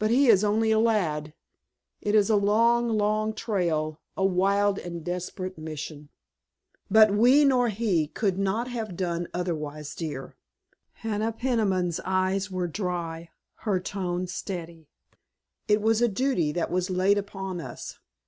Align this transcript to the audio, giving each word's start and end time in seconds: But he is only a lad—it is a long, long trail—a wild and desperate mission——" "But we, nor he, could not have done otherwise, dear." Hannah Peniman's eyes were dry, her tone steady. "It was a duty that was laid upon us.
But 0.00 0.10
he 0.10 0.26
is 0.26 0.42
only 0.42 0.72
a 0.72 0.78
lad—it 0.80 2.14
is 2.16 2.28
a 2.28 2.34
long, 2.34 2.88
long 2.88 3.32
trail—a 3.32 4.24
wild 4.24 4.78
and 4.80 5.04
desperate 5.04 5.56
mission——" 5.56 6.08
"But 6.90 7.12
we, 7.14 7.44
nor 7.44 7.68
he, 7.68 8.08
could 8.08 8.40
not 8.40 8.66
have 8.66 8.96
done 8.96 9.28
otherwise, 9.32 9.94
dear." 9.94 10.36
Hannah 10.94 11.30
Peniman's 11.30 12.00
eyes 12.04 12.50
were 12.50 12.66
dry, 12.66 13.30
her 13.58 13.78
tone 13.78 14.26
steady. 14.26 14.88
"It 15.68 15.80
was 15.80 16.02
a 16.02 16.08
duty 16.08 16.50
that 16.50 16.72
was 16.72 16.90
laid 16.90 17.16
upon 17.16 17.60
us. 17.60 18.00